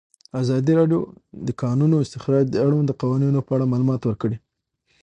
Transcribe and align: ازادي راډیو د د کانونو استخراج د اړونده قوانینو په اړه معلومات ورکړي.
ازادي 0.41 0.73
راډیو 0.79 1.01
د 1.07 1.09
د 1.47 1.49
کانونو 1.61 1.95
استخراج 2.05 2.45
د 2.51 2.55
اړونده 2.65 2.93
قوانینو 3.01 3.39
په 3.47 3.51
اړه 3.55 3.69
معلومات 3.71 4.01
ورکړي. 4.05 4.37